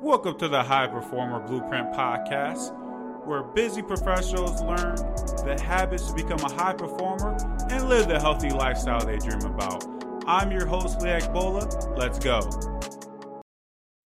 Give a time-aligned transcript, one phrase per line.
[0.00, 2.72] Welcome to the High Performer Blueprint Podcast,
[3.26, 4.94] where busy professionals learn
[5.44, 7.36] the habits to become a high performer
[7.68, 9.84] and live the healthy lifestyle they dream about.
[10.24, 11.66] I'm your host, Leak Bola.
[11.96, 12.48] Let's go.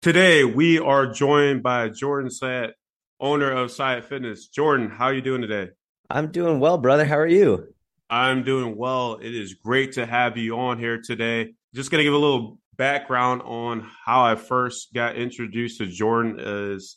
[0.00, 2.72] Today, we are joined by Jordan Syatt,
[3.20, 4.48] owner of Syatt Fitness.
[4.48, 5.72] Jordan, how are you doing today?
[6.08, 7.04] I'm doing well, brother.
[7.04, 7.74] How are you?
[8.08, 9.18] I'm doing well.
[9.20, 11.52] It is great to have you on here today.
[11.74, 16.36] Just going to give a little background on how I first got introduced to Jordan
[16.38, 16.96] is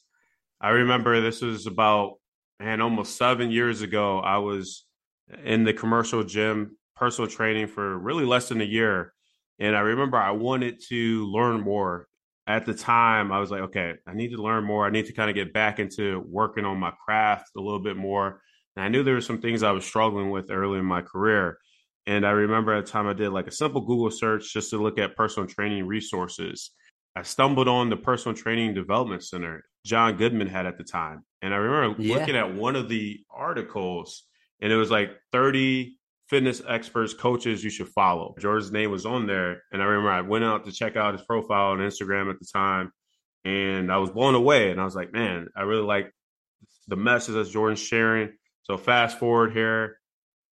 [0.62, 2.16] I remember this was about
[2.60, 4.20] and almost 7 years ago.
[4.20, 4.86] I was
[5.44, 9.14] in the commercial gym personal training for really less than a year
[9.60, 12.08] and I remember I wanted to learn more.
[12.48, 14.86] At the time, I was like, okay, I need to learn more.
[14.86, 17.98] I need to kind of get back into working on my craft a little bit
[17.98, 18.42] more.
[18.76, 21.58] And I knew there were some things I was struggling with early in my career.
[22.08, 24.78] And I remember at the time I did like a simple Google search just to
[24.78, 26.72] look at personal training resources.
[27.16, 31.24] I stumbled on the Personal Training Development Center John Goodman had at the time.
[31.42, 32.18] And I remember yeah.
[32.18, 34.24] looking at one of the articles,
[34.62, 38.36] and it was like 30 fitness experts, coaches you should follow.
[38.40, 39.62] George's name was on there.
[39.72, 42.48] And I remember I went out to check out his profile on Instagram at the
[42.52, 42.92] time.
[43.46, 44.72] And I was blown away.
[44.72, 46.12] And I was like, man, I really like
[46.88, 48.32] the message that Jordan's sharing.
[48.64, 50.00] So fast forward here,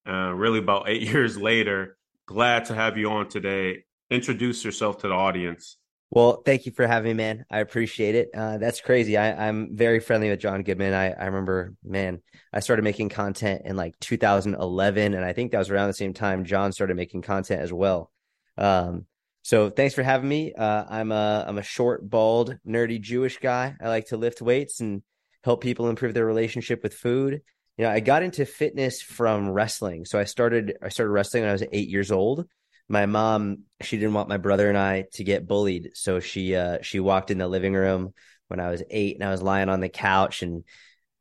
[0.08, 1.98] uh, really about eight years later.
[2.26, 3.84] Glad to have you on today.
[4.10, 5.78] Introduce yourself to the audience.
[6.14, 7.46] Well, thank you for having me, man.
[7.50, 8.30] I appreciate it.
[8.36, 9.18] Uh, that's crazy.
[9.18, 10.94] I, am very friendly with John Goodman.
[10.94, 12.22] I, I remember, man,
[12.54, 16.14] I started making content in like 2011, and I think that was around the same
[16.14, 18.12] time John started making content as well.
[18.60, 19.08] Um,
[19.42, 20.54] so thanks for having me.
[20.54, 23.76] Uh, I'm a I'm a short, bald, nerdy Jewish guy.
[23.82, 25.02] I like to lift weights and
[25.44, 27.42] help people improve their relationship with food
[27.78, 30.06] you know, I got into fitness from wrestling.
[30.06, 32.46] So I started I started wrestling when I was eight years old.
[32.90, 36.80] My mom, she didn't want my brother and I to get bullied, so she uh,
[36.82, 38.14] she walked in the living room
[38.50, 40.64] when I was eight, and I was lying on the couch, and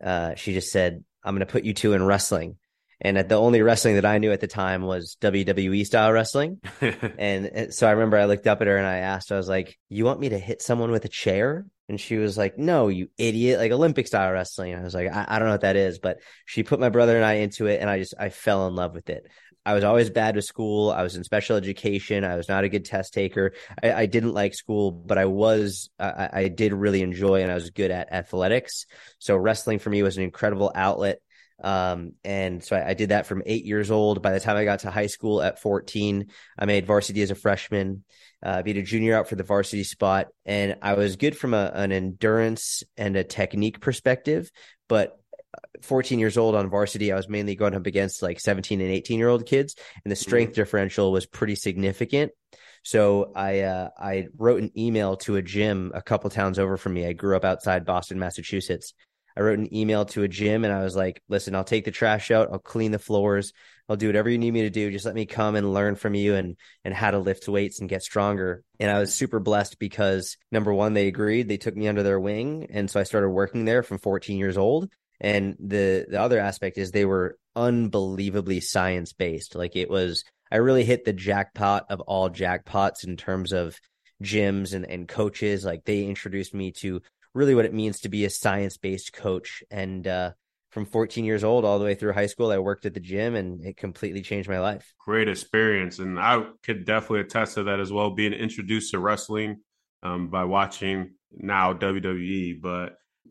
[0.02, 2.56] uh, she just said, "I'm going to put you two in wrestling."
[3.00, 6.60] And the only wrestling that I knew at the time was WWE style wrestling.
[7.18, 9.78] and so I remember I looked up at her and I asked, I was like,
[9.88, 13.08] "You want me to hit someone with a chair?" And she was like, No, you
[13.18, 14.74] idiot, like Olympic style wrestling.
[14.74, 15.98] I was like, I, I don't know what that is.
[15.98, 18.74] But she put my brother and I into it, and I just, I fell in
[18.74, 19.26] love with it.
[19.64, 20.90] I was always bad with school.
[20.90, 22.24] I was in special education.
[22.24, 23.52] I was not a good test taker.
[23.82, 27.54] I, I didn't like school, but I was, I, I, did really enjoy and I
[27.54, 28.86] was good at athletics.
[29.20, 31.20] So wrestling for me was an incredible outlet.
[31.62, 34.20] Um, and so I, I, did that from eight years old.
[34.20, 36.26] By the time I got to high school at 14,
[36.58, 38.02] I made varsity as a freshman,
[38.42, 40.28] uh, beat a junior out for the varsity spot.
[40.44, 44.50] And I was good from a, an endurance and a technique perspective.
[44.88, 45.18] But
[45.54, 48.90] uh, 14 years old on varsity, I was mainly going up against like 17 and
[48.90, 50.60] 18 year old kids, and the strength mm-hmm.
[50.60, 52.32] differential was pretty significant.
[52.84, 56.94] So I uh, I wrote an email to a gym a couple towns over from
[56.94, 57.06] me.
[57.06, 58.92] I grew up outside Boston, Massachusetts,
[59.36, 61.90] I wrote an email to a gym and I was like, listen, I'll take the
[61.90, 62.48] trash out.
[62.52, 63.52] I'll clean the floors.
[63.88, 64.90] I'll do whatever you need me to do.
[64.90, 67.88] Just let me come and learn from you and, and how to lift weights and
[67.88, 68.62] get stronger.
[68.78, 71.48] And I was super blessed because number one, they agreed.
[71.48, 72.68] They took me under their wing.
[72.70, 74.88] And so I started working there from 14 years old.
[75.20, 79.54] And the, the other aspect is they were unbelievably science based.
[79.54, 83.78] Like it was, I really hit the jackpot of all jackpots in terms of
[84.22, 85.64] gyms and, and coaches.
[85.64, 87.02] Like they introduced me to
[87.34, 89.62] really what it means to be a science based coach.
[89.70, 90.32] And uh,
[90.72, 93.34] from 14 years old all the way through high school, I worked at the gym
[93.34, 94.94] and it completely changed my life.
[95.04, 95.98] Great experience.
[95.98, 99.60] And I could definitely attest to that as well, being introduced to wrestling
[100.02, 102.60] um, by watching now WWE.
[102.62, 102.94] But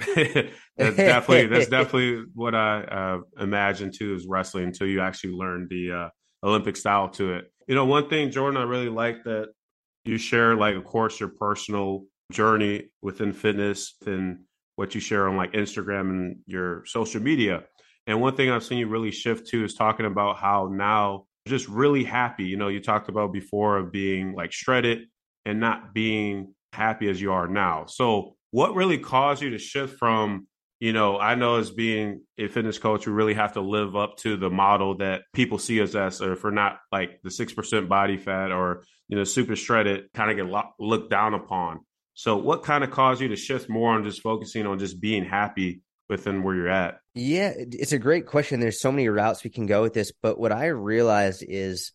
[0.78, 5.68] that's definitely that's definitely what I uh, imagine too is wrestling until you actually learn
[5.68, 6.09] the uh,
[6.47, 7.52] Olympic style to it.
[7.68, 9.47] You know, one thing, Jordan, I really like that
[10.06, 14.40] you share, like, of course, your personal journey within fitness and
[14.75, 17.63] what you share on like Instagram and your social media.
[18.07, 21.67] And one thing I've seen you really shift to is talking about how now just
[21.67, 22.45] really happy.
[22.45, 25.07] You know, you talked about before of being like shredded
[25.45, 27.85] and not being happy as you are now.
[27.87, 30.47] So, what really caused you to shift from,
[30.79, 34.17] you know, I know as being a fitness coach, we really have to live up
[34.17, 37.87] to the model that people see us as, or if we're not like the 6%
[37.87, 41.79] body fat or, you know, super shredded, kind of get lo- looked down upon.
[42.13, 45.23] So, what kind of caused you to shift more on just focusing on just being
[45.25, 46.99] happy within where you're at?
[47.16, 48.59] Yeah, it's a great question.
[48.59, 51.91] There's so many routes we can go with this, but what I realized is,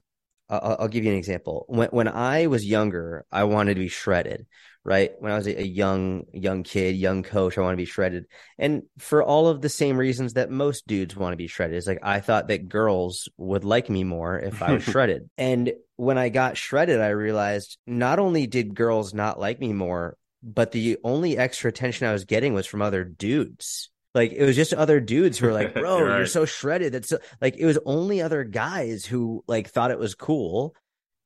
[0.49, 1.65] uh, I'll give you an example.
[1.69, 4.47] When when I was younger, I wanted to be shredded,
[4.85, 5.13] right?
[5.19, 8.27] When I was a, young young kid, young coach, I want to be shredded,
[8.59, 11.77] and for all of the same reasons that most dudes want to be shredded.
[11.77, 15.73] It's like I thought that girls would like me more if I was shredded, and
[15.97, 20.71] when I got shredded, I realized not only did girls not like me more, but
[20.73, 23.91] the only extra attention I was getting was from other dudes.
[24.17, 26.17] Like it was just other dudes who were like, "Bro, you're, right.
[26.17, 29.99] you're so shredded." That's so, like it was only other guys who like thought it
[29.99, 30.75] was cool.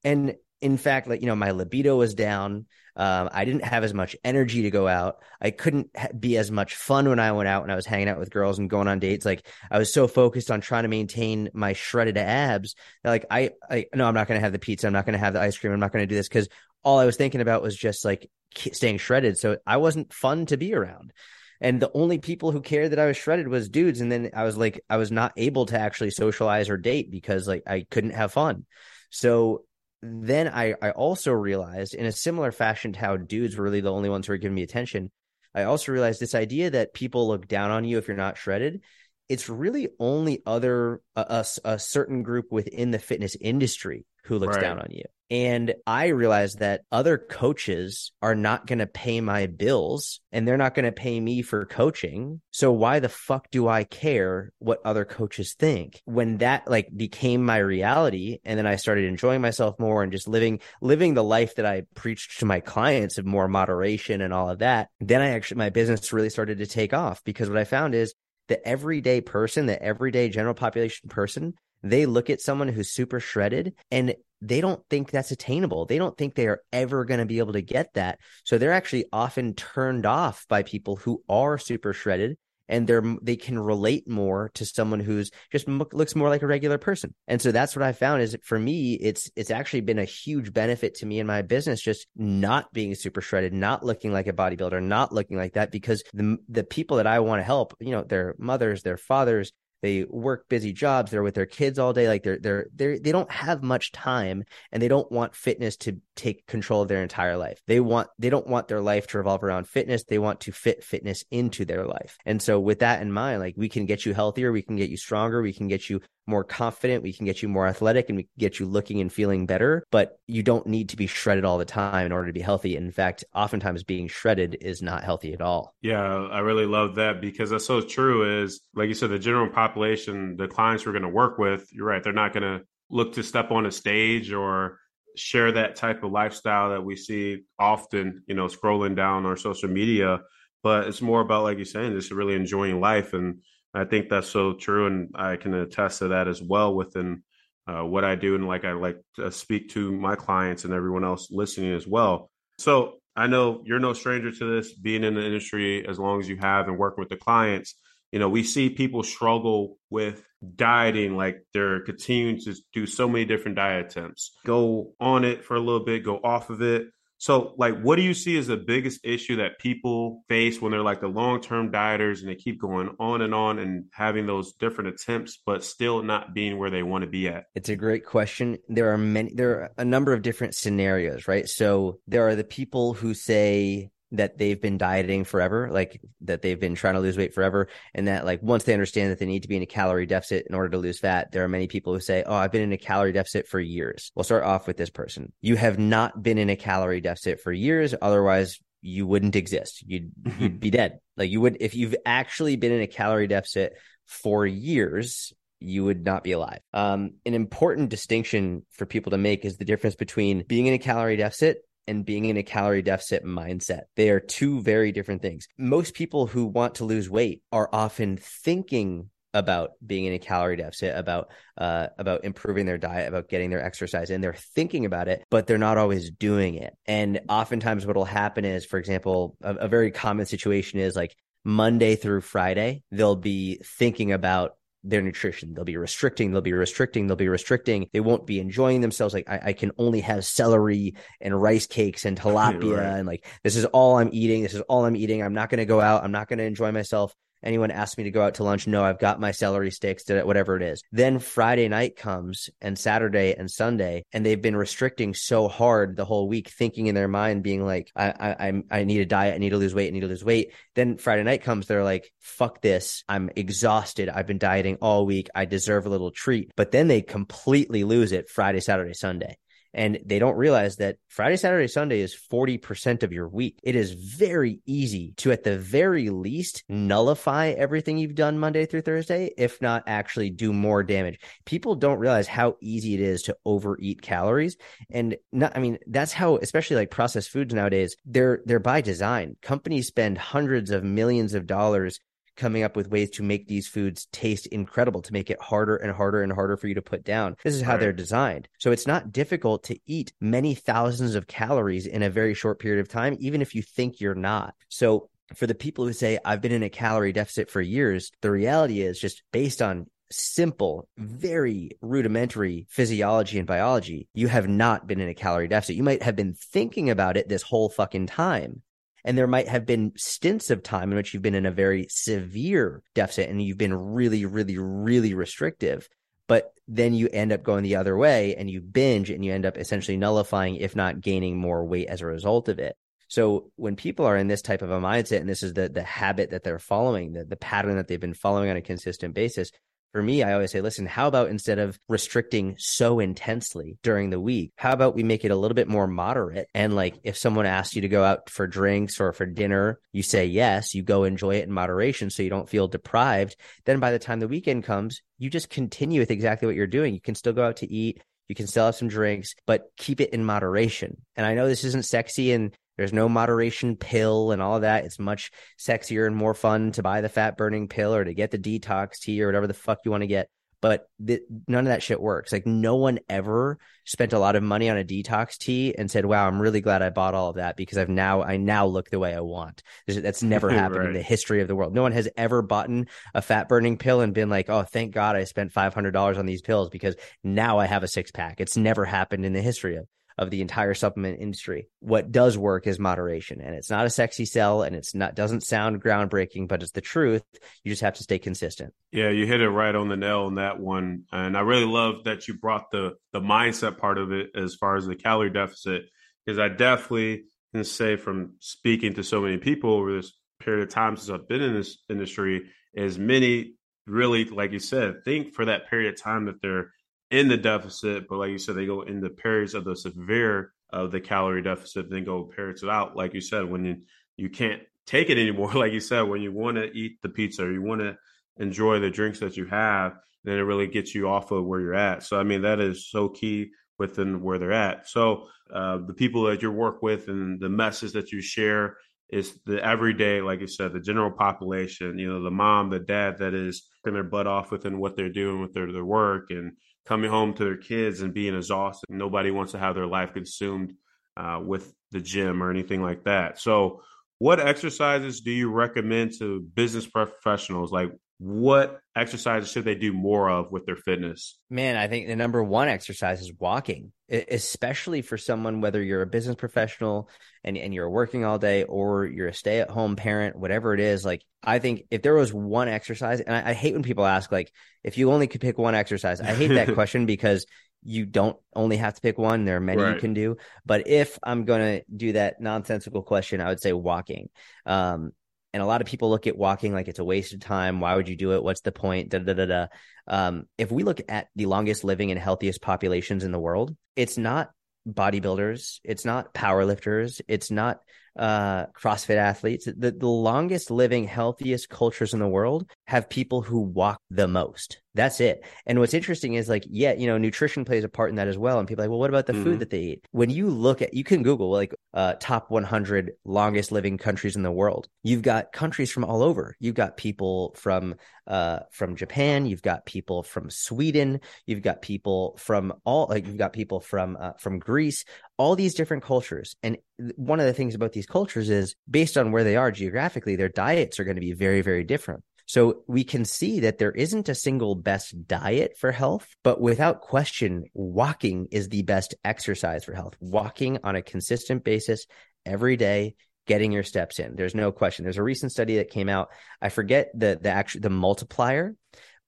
[0.02, 2.66] And in fact, like you know, my libido was down.
[2.96, 5.22] Um, I didn't have as much energy to go out.
[5.40, 8.08] I couldn't ha- be as much fun when I went out when I was hanging
[8.08, 9.25] out with girls and going on dates.
[9.25, 12.75] Like I was so focused on trying to maintain my shredded abs.
[13.04, 14.88] like I, I no, I'm not going to have the pizza.
[14.88, 15.72] I'm not going to have the ice cream.
[15.72, 16.48] I'm not going to do this because
[16.82, 19.38] all I was thinking about was just like staying shredded.
[19.38, 21.12] So I wasn't fun to be around.
[21.60, 24.00] And the only people who cared that I was shredded was dudes.
[24.00, 27.46] And then I was like, I was not able to actually socialize or date because
[27.46, 28.64] like I couldn't have fun.
[29.10, 29.64] So
[30.02, 33.92] then I, I also realized in a similar fashion to how dudes were really the
[33.92, 35.10] only ones who were giving me attention.
[35.54, 38.82] I also realized this idea that people look down on you if you're not shredded.
[39.28, 44.54] It's really only other a, a, a certain group within the fitness industry who looks
[44.54, 44.62] right.
[44.62, 45.02] down on you.
[45.28, 50.56] And I realized that other coaches are not going to pay my bills and they're
[50.56, 52.40] not going to pay me for coaching.
[52.52, 56.00] So why the fuck do I care what other coaches think?
[56.04, 60.28] When that like became my reality and then I started enjoying myself more and just
[60.28, 64.48] living living the life that I preached to my clients of more moderation and all
[64.48, 67.64] of that, then I actually my business really started to take off because what I
[67.64, 68.14] found is
[68.46, 73.74] the everyday person, the everyday general population person they look at someone who's super shredded
[73.90, 75.84] and they don't think that's attainable.
[75.84, 78.18] They don't think they are ever going to be able to get that.
[78.44, 82.38] So they're actually often turned off by people who are super shredded
[82.70, 86.78] and they're they can relate more to someone who's just looks more like a regular
[86.78, 87.12] person.
[87.26, 90.52] And so that's what I found is for me it's it's actually been a huge
[90.52, 94.32] benefit to me in my business just not being super shredded, not looking like a
[94.32, 97.90] bodybuilder, not looking like that because the the people that I want to help, you
[97.90, 102.08] know, their mothers, their fathers, they work busy jobs they're with their kids all day
[102.08, 106.00] like they're they're they're they don't have much time and they don't want fitness to
[106.16, 107.62] take control of their entire life.
[107.66, 110.84] They want they don't want their life to revolve around fitness they want to fit
[110.84, 112.18] fitness into their life.
[112.26, 114.90] And so with that in mind like we can get you healthier we can get
[114.90, 116.00] you stronger we can get you
[116.30, 119.12] more confident, we can get you more athletic, and we can get you looking and
[119.12, 119.84] feeling better.
[119.90, 122.76] But you don't need to be shredded all the time in order to be healthy.
[122.76, 125.74] In fact, oftentimes being shredded is not healthy at all.
[125.82, 128.42] Yeah, I really love that because that's so true.
[128.42, 131.86] Is like you said, the general population, the clients we're going to work with, you're
[131.86, 134.78] right, they're not going to look to step on a stage or
[135.16, 139.68] share that type of lifestyle that we see often, you know, scrolling down our social
[139.68, 140.20] media.
[140.62, 143.38] But it's more about, like you're saying, just really enjoying life and
[143.72, 147.22] I think that's so true, and I can attest to that as well within
[147.67, 151.05] uh, what I do, and like I like to speak to my clients and everyone
[151.05, 152.31] else listening as well.
[152.58, 156.28] So I know you're no stranger to this, being in the industry as long as
[156.28, 157.75] you have and working with the clients.
[158.12, 160.25] You know, we see people struggle with
[160.56, 165.55] dieting, like they're continuing to do so many different diet attempts, go on it for
[165.55, 166.88] a little bit, go off of it,
[167.20, 170.81] so, like, what do you see as the biggest issue that people face when they're
[170.81, 174.55] like the long term dieters and they keep going on and on and having those
[174.55, 177.44] different attempts, but still not being where they want to be at?
[177.55, 178.56] It's a great question.
[178.70, 181.46] There are many, there are a number of different scenarios, right?
[181.46, 186.58] So, there are the people who say, that they've been dieting forever, like that they've
[186.58, 187.68] been trying to lose weight forever.
[187.94, 190.46] And that like once they understand that they need to be in a calorie deficit
[190.48, 192.72] in order to lose fat, there are many people who say, Oh, I've been in
[192.72, 194.10] a calorie deficit for years.
[194.14, 195.32] We'll start off with this person.
[195.40, 197.94] You have not been in a calorie deficit for years.
[198.00, 199.84] Otherwise, you wouldn't exist.
[199.86, 201.00] You'd, you'd be dead.
[201.16, 203.75] Like you would, if you've actually been in a calorie deficit
[204.06, 206.61] for years, you would not be alive.
[206.73, 210.78] Um, an important distinction for people to make is the difference between being in a
[210.78, 213.82] calorie deficit and being in a calorie deficit mindset.
[213.96, 215.49] They are two very different things.
[215.58, 220.56] Most people who want to lose weight are often thinking about being in a calorie
[220.56, 225.08] deficit, about uh, about improving their diet, about getting their exercise, and they're thinking about
[225.08, 226.75] it, but they're not always doing it.
[226.87, 231.14] And oftentimes, what will happen is, for example, a, a very common situation is like
[231.44, 235.54] Monday through Friday, they'll be thinking about their nutrition.
[235.54, 237.88] They'll be restricting, they'll be restricting, they'll be restricting.
[237.92, 239.14] They won't be enjoying themselves.
[239.14, 242.78] Like I, I can only have celery and rice cakes and tilapia.
[242.78, 242.99] right.
[242.99, 244.42] And like, this is all I'm eating.
[244.42, 245.22] This is all I'm eating.
[245.22, 246.04] I'm not going to go out.
[246.04, 248.85] I'm not going to enjoy myself anyone asks me to go out to lunch, no,
[248.85, 250.82] I've got my celery sticks, whatever it is.
[250.92, 256.04] Then Friday night comes and Saturday and Sunday, and they've been restricting so hard the
[256.04, 258.09] whole week, thinking in their mind, being like, I,
[258.40, 260.52] I, I need a diet, I need to lose weight, I need to lose weight.
[260.75, 265.28] Then Friday night comes, they're like, fuck this, I'm exhausted, I've been dieting all week,
[265.35, 266.52] I deserve a little treat.
[266.56, 269.37] But then they completely lose it Friday, Saturday, Sunday
[269.72, 273.60] And they don't realize that Friday, Saturday, Sunday is 40% of your week.
[273.62, 278.82] It is very easy to, at the very least, nullify everything you've done Monday through
[278.82, 281.20] Thursday, if not actually do more damage.
[281.44, 284.56] People don't realize how easy it is to overeat calories.
[284.90, 289.36] And not, I mean, that's how, especially like processed foods nowadays, they're, they're by design.
[289.42, 292.00] Companies spend hundreds of millions of dollars
[292.37, 295.92] coming up with ways to make these foods taste incredible, to make it harder and
[295.92, 297.37] harder and harder for you to put down.
[297.44, 297.80] This is how right.
[297.80, 298.49] they're designed.
[298.58, 302.80] So it's not difficult to eat many thousands of calories in a very short period
[302.80, 304.54] of time, even if you think you're not.
[304.68, 308.30] So for the people who say, I've been in a calorie deficit for years, the
[308.30, 315.00] reality is just based on simple, very rudimentary physiology and biology, you have not been
[315.00, 315.76] in a calorie deficit.
[315.76, 318.62] You might have been thinking about it this whole fucking time,
[319.04, 321.87] and there might have been stints of time in which you've been in a very
[321.88, 325.88] severe deficit and you've been really, really, really restrictive.
[326.26, 329.47] But then you end up going the other way and you binge and you end
[329.47, 332.76] up essentially nullifying, if not gaining more weight as a result of it.
[333.09, 335.83] So when people are in this type of a mindset and this is the the
[335.83, 339.50] habit that they're following, the, the pattern that they've been following on a consistent basis,
[339.92, 344.20] for me, I always say, listen, how about instead of restricting so intensely during the
[344.20, 346.49] week, how about we make it a little bit more moderate?
[346.54, 350.02] And like, if someone asks you to go out for drinks or for dinner, you
[350.02, 353.37] say yes, you go enjoy it in moderation so you don't feel deprived.
[353.64, 356.94] Then by the time the weekend comes, you just continue with exactly what you're doing.
[356.94, 358.02] You can still go out to eat.
[358.28, 360.99] You can still have some drinks, but keep it in moderation.
[361.16, 364.84] And I know this isn't sexy and there's no moderation pill and all of that.
[364.84, 368.30] It's much sexier and more fun to buy the fat burning pill or to get
[368.30, 370.28] the detox tea or whatever the fuck you want to get.
[370.62, 372.32] But th- none of that shit works.
[372.32, 376.04] Like no one ever spent a lot of money on a detox tea and said,
[376.04, 378.90] "Wow, I'm really glad I bought all of that because I've now I now look
[378.90, 380.88] the way I want." That's never happened right.
[380.88, 381.74] in the history of the world.
[381.74, 382.68] No one has ever bought
[383.14, 386.18] a fat burning pill and been like, "Oh, thank God I spent five hundred dollars
[386.18, 389.42] on these pills because now I have a six pack." It's never happened in the
[389.42, 389.86] history of
[390.20, 391.66] of the entire supplement industry.
[391.80, 395.42] What does work is moderation, and it's not a sexy sell, and it's not doesn't
[395.42, 397.24] sound groundbreaking, but it's the truth.
[397.64, 398.74] You just have to stay consistent.
[398.92, 402.04] Yeah, you hit it right on the nail on that one, and I really love
[402.04, 405.84] that you brought the the mindset part of it as far as the calorie deficit,
[406.24, 407.24] because I definitely
[407.54, 411.28] can say from speaking to so many people over this period of time since I've
[411.28, 412.42] been in this industry,
[412.76, 413.54] as many
[413.86, 416.72] really, like you said, think for that period of time that they're
[417.11, 420.52] in the deficit, but like you said, they go in the periods of the severe
[420.73, 422.97] of the calorie deficit, then go periods out.
[422.97, 423.76] Like you said, when you,
[424.17, 427.45] you can't take it anymore, like you said, when you want to eat the pizza
[427.45, 427.97] or you want to
[428.38, 431.75] enjoy the drinks that you have, then it really gets you off of where you're
[431.75, 432.02] at.
[432.02, 434.88] So I mean, that is so key within where they're at.
[434.88, 438.76] So uh, the people that you work with and the message that you share
[439.09, 441.99] is the everyday, like you said, the general population.
[441.99, 445.09] You know, the mom, the dad that is putting their butt off within what they're
[445.09, 446.52] doing with their their work and
[446.87, 448.90] coming home to their kids and being exhausted.
[448.90, 450.75] Nobody wants to have their life consumed
[451.16, 453.38] uh, with the gym or anything like that.
[453.38, 453.82] So,
[454.18, 457.72] what exercises do you recommend to business professionals?
[457.72, 461.38] Like, what exercises should they do more of with their fitness?
[461.48, 466.06] Man, I think the number one exercise is walking, especially for someone, whether you're a
[466.06, 467.08] business professional
[467.44, 470.80] and, and you're working all day or you're a stay at home parent, whatever it
[470.80, 471.02] is.
[471.02, 474.30] Like, I think if there was one exercise, and I, I hate when people ask,
[474.30, 474.52] like,
[474.84, 477.46] if you only could pick one exercise, I hate that question because
[477.82, 479.46] you don't only have to pick one.
[479.46, 479.94] There are many right.
[479.94, 480.36] you can do.
[480.66, 484.28] But if I'm going to do that nonsensical question, I would say walking.
[484.66, 485.12] Um,
[485.52, 487.80] and a lot of people look at walking like it's a waste of time.
[487.80, 488.42] Why would you do it?
[488.42, 489.11] What's the point?
[489.11, 489.66] Da, da, da, da.
[490.07, 494.16] Um, if we look at the longest living and healthiest populations in the world, it's
[494.16, 494.50] not
[494.88, 497.80] bodybuilders, it's not powerlifters, it's not
[498.19, 499.66] uh, CrossFit athletes.
[499.66, 504.80] The, the longest living, healthiest cultures in the world have people who walk the most.
[504.94, 505.44] That's it.
[505.64, 508.37] And what's interesting is like, yeah, you know, nutrition plays a part in that as
[508.37, 508.59] well.
[508.59, 509.44] And people are like, well, what about the mm-hmm.
[509.44, 510.09] food that they eat?
[510.11, 514.42] When you look at, you can Google like uh, top 100 longest living countries in
[514.42, 514.88] the world.
[515.04, 516.56] You've got countries from all over.
[516.59, 517.94] You've got people from
[518.26, 519.47] uh, from Japan.
[519.47, 521.20] You've got people from Sweden.
[521.47, 525.04] You've got people from all like you've got people from uh, from Greece.
[525.37, 526.56] All these different cultures.
[526.64, 526.78] And
[527.14, 530.49] one of the things about these cultures is based on where they are geographically, their
[530.49, 532.25] diets are going to be very very different.
[532.50, 537.00] So we can see that there isn't a single best diet for health, but without
[537.00, 540.14] question, walking is the best exercise for health.
[540.19, 542.07] Walking on a consistent basis
[542.45, 543.14] every day,
[543.47, 544.35] getting your steps in.
[544.35, 545.04] There's no question.
[545.04, 546.30] There's a recent study that came out.
[546.61, 548.75] I forget the the actual the multiplier,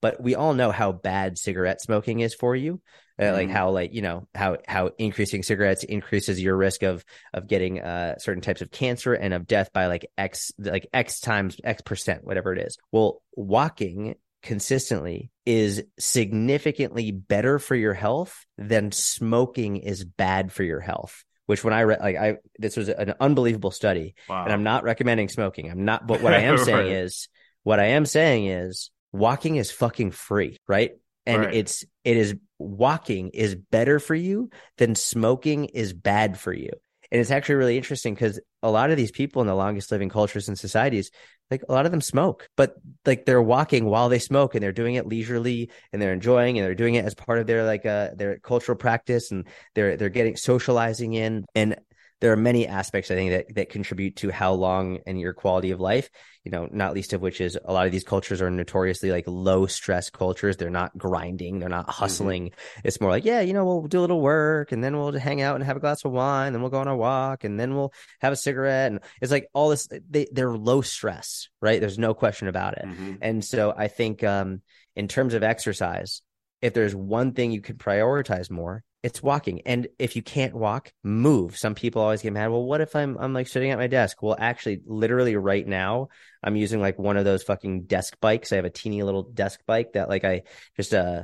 [0.01, 2.81] but we all know how bad cigarette smoking is for you
[3.21, 3.55] uh, like mm-hmm.
[3.55, 8.17] how like you know how how increasing cigarettes increases your risk of of getting uh
[8.17, 12.23] certain types of cancer and of death by like x like x times x percent
[12.23, 20.03] whatever it is well walking consistently is significantly better for your health than smoking is
[20.03, 24.15] bad for your health which when I read, like I, this was an unbelievable study,
[24.29, 24.45] wow.
[24.45, 25.69] and I'm not recommending smoking.
[25.69, 26.87] I'm not, but what I am saying right.
[26.87, 27.27] is,
[27.63, 30.91] what I am saying is, walking is fucking free, right?
[31.25, 31.53] And right.
[31.53, 36.71] it's, it is walking is better for you than smoking is bad for you.
[37.11, 40.09] And it's actually really interesting because a lot of these people in the longest living
[40.09, 41.11] cultures and societies,
[41.51, 42.73] like a lot of them smoke, but
[43.05, 46.65] like they're walking while they smoke and they're doing it leisurely and they're enjoying and
[46.65, 50.09] they're doing it as part of their like uh their cultural practice and they're they're
[50.09, 51.45] getting socializing in.
[51.53, 51.75] And
[52.23, 55.71] there are many aspects I think that that contribute to how long and your quality
[55.71, 56.09] of life.
[56.45, 59.25] You know, not least of which is a lot of these cultures are notoriously like
[59.27, 60.55] low stress cultures.
[60.55, 62.01] They're not grinding, they're not mm-hmm.
[62.01, 62.45] hustling.
[62.45, 62.81] Mm-hmm.
[62.85, 65.41] It's more like, yeah, you know, we'll do a little work and then we'll hang
[65.41, 67.59] out and have a glass of wine, and then we'll go on a walk and
[67.59, 68.93] then we'll have a cigarette.
[68.93, 69.89] And it's like all this.
[70.09, 71.81] They they're low stress, right?
[71.81, 72.85] There's no question about it.
[72.85, 73.15] Mm-hmm.
[73.21, 74.61] And so I think um,
[74.95, 76.21] in terms of exercise,
[76.61, 79.61] if there's one thing you could prioritize more, it's walking.
[79.65, 81.57] And if you can't walk, move.
[81.57, 82.49] Some people always get mad.
[82.49, 84.23] Well, what if I'm I'm like sitting at my desk?
[84.23, 86.07] Well, actually, literally right now,
[86.41, 88.53] I'm using like one of those fucking desk bikes.
[88.53, 90.43] I have a teeny little desk bike that like I
[90.77, 91.23] just uh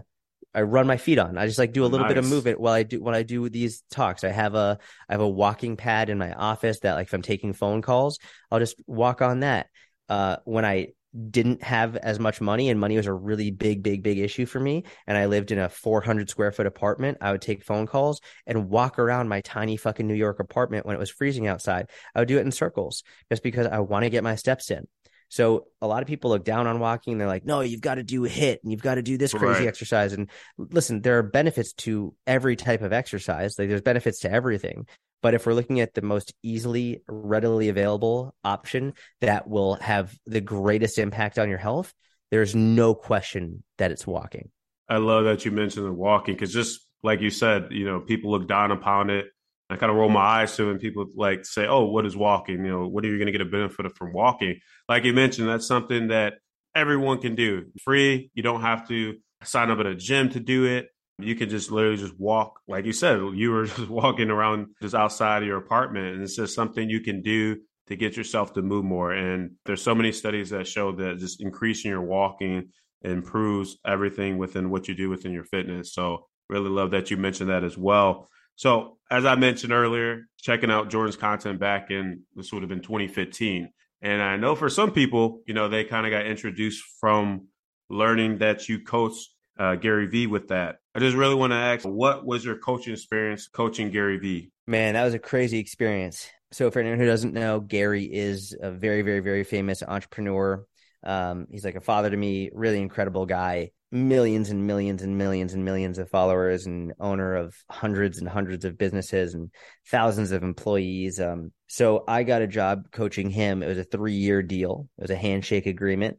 [0.53, 1.37] I run my feet on.
[1.37, 2.15] I just like do a little nice.
[2.15, 4.25] bit of movement while I do when I do these talks.
[4.25, 7.21] I have a I have a walking pad in my office that like if I'm
[7.21, 8.19] taking phone calls,
[8.51, 9.67] I'll just walk on that.
[10.09, 10.87] Uh, when I
[11.29, 14.59] didn't have as much money and money was a really big big big issue for
[14.59, 18.21] me and i lived in a 400 square foot apartment i would take phone calls
[18.45, 21.89] and walk around my tiny fucking new york apartment when it was freezing outside.
[22.15, 24.87] I would do it in circles just because i want to get my steps in.
[25.31, 28.03] So a lot of people look down on walking they're like no you've got to
[28.03, 29.67] do HIIT and you've got to do this crazy right.
[29.67, 30.13] exercise.
[30.13, 34.87] And listen there are benefits to every type of exercise like there's benefits to everything
[35.21, 40.41] but if we're looking at the most easily, readily available option that will have the
[40.41, 41.93] greatest impact on your health,
[42.31, 44.49] there's no question that it's walking.
[44.87, 48.31] I love that you mentioned the walking because just like you said, you know, people
[48.31, 49.27] look down upon it.
[49.69, 52.65] I kind of roll my eyes to when people like say, "Oh, what is walking?
[52.65, 55.47] You know, what are you going to get a benefit from walking?" Like you mentioned,
[55.47, 56.35] that's something that
[56.73, 57.65] everyone can do.
[57.83, 58.31] Free.
[58.33, 60.89] You don't have to sign up at a gym to do it.
[61.21, 64.95] You can just literally just walk, like you said, you were just walking around just
[64.95, 67.57] outside of your apartment, and it's just something you can do
[67.87, 69.11] to get yourself to move more.
[69.11, 72.69] And there's so many studies that show that just increasing your walking
[73.01, 75.93] improves everything within what you do within your fitness.
[75.93, 78.27] So really love that you mentioned that as well.
[78.55, 82.81] So as I mentioned earlier, checking out Jordan's content back in this would have been
[82.81, 83.69] 2015.
[84.01, 87.47] And I know for some people, you know, they kind of got introduced from
[87.89, 89.13] learning that you coach
[89.57, 90.77] uh, Gary Vee with that.
[90.95, 94.51] I just really want to ask, what was your coaching experience coaching Gary Vee?
[94.65, 96.27] Man, that was a crazy experience.
[96.51, 100.65] So, for anyone who doesn't know, Gary is a very, very, very famous entrepreneur.
[101.03, 105.53] Um, he's like a father to me, really incredible guy, millions and millions and millions
[105.53, 109.51] and millions of followers, and owner of hundreds and hundreds of businesses and
[109.91, 111.19] thousands of employees.
[111.19, 113.61] Um, so, I got a job coaching him.
[113.61, 116.17] It was a three year deal, it was a handshake agreement.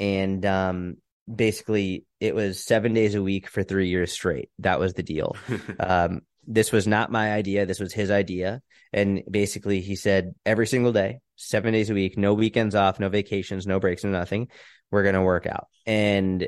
[0.00, 0.96] And um,
[1.32, 4.50] basically it was seven days a week for three years straight.
[4.60, 5.36] That was the deal.
[5.80, 7.66] um, this was not my idea.
[7.66, 8.62] This was his idea.
[8.92, 13.08] And basically, he said every single day, seven days a week, no weekends off, no
[13.08, 14.48] vacations, no breaks, no nothing.
[14.90, 15.66] We're going to work out.
[15.86, 16.46] And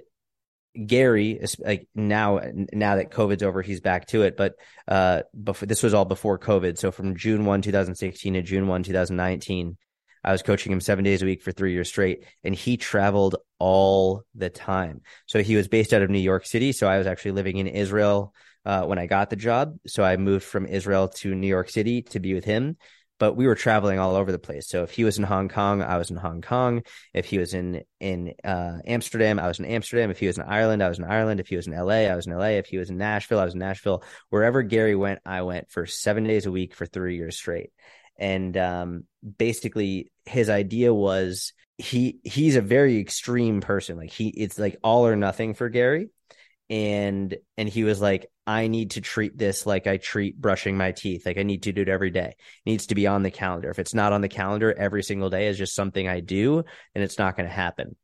[0.86, 2.40] Gary, like now,
[2.72, 4.36] now that COVID's over, he's back to it.
[4.36, 4.54] But
[4.86, 6.78] uh, before this was all before COVID.
[6.78, 9.76] So from June 1, 2016 to June 1, 2019,
[10.28, 13.36] I was coaching him seven days a week for three years straight, and he traveled
[13.58, 15.00] all the time.
[15.24, 16.72] So he was based out of New York City.
[16.72, 18.34] So I was actually living in Israel
[18.66, 19.78] uh, when I got the job.
[19.86, 22.76] So I moved from Israel to New York City to be with him.
[23.18, 24.68] But we were traveling all over the place.
[24.68, 26.82] So if he was in Hong Kong, I was in Hong Kong.
[27.14, 30.10] If he was in in uh, Amsterdam, I was in Amsterdam.
[30.10, 31.40] If he was in Ireland, I was in Ireland.
[31.40, 32.58] If he was in LA, I was in LA.
[32.60, 34.04] If he was in Nashville, I was in Nashville.
[34.28, 37.70] Wherever Gary went, I went for seven days a week for three years straight
[38.18, 39.04] and um,
[39.38, 43.96] basically his idea was he he's a very extreme person.
[43.96, 46.10] Like he it's like all or nothing for Gary.
[46.70, 50.92] And and he was like I need to treat this like I treat brushing my
[50.92, 51.24] teeth.
[51.24, 52.34] Like I need to do it every day.
[52.36, 53.70] It needs to be on the calendar.
[53.70, 57.04] If it's not on the calendar every single day is just something I do and
[57.04, 57.96] it's not going to happen.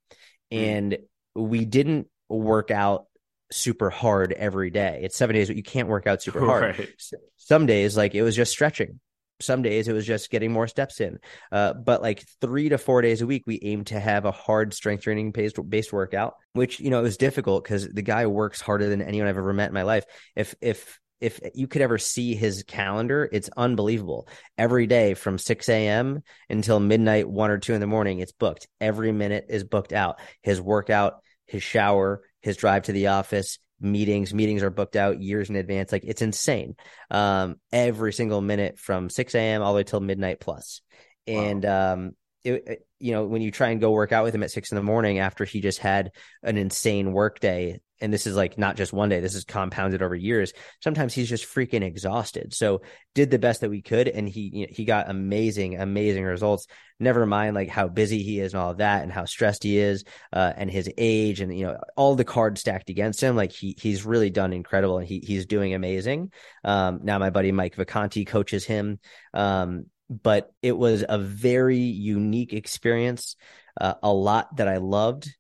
[0.53, 0.59] Mm.
[0.59, 0.99] and
[1.35, 3.07] we didn't work out
[3.51, 5.01] super hard every day.
[5.03, 6.79] It's 7 days but you can't work out super hard.
[6.79, 6.89] Right.
[7.37, 9.01] some days like it was just stretching
[9.41, 11.19] some days it was just getting more steps in
[11.53, 14.73] uh, but like three to four days a week we aim to have a hard
[14.73, 18.89] strength training based, based workout which you know is difficult because the guy works harder
[18.89, 20.05] than anyone i've ever met in my life
[20.37, 24.29] if if if you could ever see his calendar, it's unbelievable.
[24.59, 26.23] Every day from 6 a.m.
[26.51, 28.69] until midnight, one or two in the morning, it's booked.
[28.79, 30.19] Every minute is booked out.
[30.43, 34.35] His workout his shower, his drive to the office, meetings.
[34.35, 35.93] Meetings are booked out years in advance.
[35.93, 36.77] Like it's insane.
[37.11, 39.63] Um, every single minute from 6 a.m.
[39.63, 40.81] all the way till midnight plus.
[41.27, 41.93] And wow.
[41.93, 42.13] um,
[42.45, 44.77] it, you know, when you try and go work out with him at six in
[44.77, 48.77] the morning after he just had an insane work day, and this is like not
[48.77, 50.53] just one day, this is compounded over years.
[50.81, 52.53] Sometimes he's just freaking exhausted.
[52.53, 52.83] So
[53.15, 56.67] did the best that we could, and he you know, he got amazing, amazing results.
[57.01, 60.05] Never mind like how busy he is and all that, and how stressed he is,
[60.33, 63.37] uh, and his age, and you know all the cards stacked against him.
[63.37, 66.33] Like he he's really done incredible, and he he's doing amazing.
[66.65, 68.99] Um, now my buddy Mike Vacanti coaches him.
[69.33, 73.37] Um, but it was a very unique experience.
[73.81, 75.35] Uh, a lot that I loved.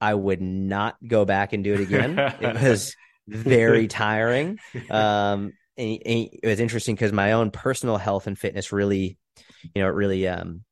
[0.00, 2.18] I would not go back and do it again.
[2.40, 2.96] it was
[3.28, 4.58] very tiring.
[4.90, 9.16] Um, and, and it was interesting because my own personal health and fitness really,
[9.74, 10.62] you know, it really um,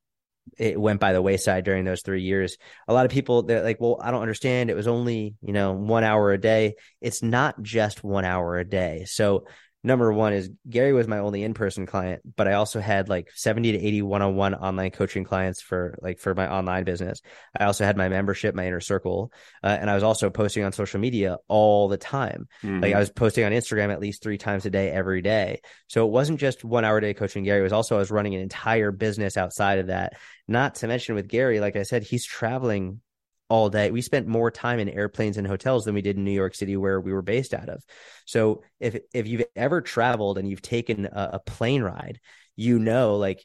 [0.58, 2.56] it went by the wayside during those three years.
[2.88, 4.70] A lot of people they're like, well, I don't understand.
[4.70, 6.74] It was only, you know, one hour a day.
[7.00, 9.04] It's not just one hour a day.
[9.06, 9.44] So
[9.84, 13.72] number one is Gary was my only in-person client, but I also had like 70
[13.72, 17.20] to 80 one-on-one online coaching clients for like for my online business.
[17.58, 20.72] I also had my membership, my inner circle, uh, and I was also posting on
[20.72, 22.48] social media all the time.
[22.62, 22.80] Mm-hmm.
[22.80, 25.60] Like I was posting on Instagram at least three times a day every day.
[25.86, 27.60] So it wasn't just one hour a day coaching Gary.
[27.60, 30.14] It was also I was running an entire business outside of that.
[30.48, 33.00] Not to mention with Gary, like I said, he's traveling
[33.48, 33.90] all day.
[33.90, 36.76] We spent more time in airplanes and hotels than we did in New York City,
[36.76, 37.82] where we were based out of.
[38.26, 42.20] So if if you've ever traveled and you've taken a, a plane ride,
[42.56, 43.44] you know like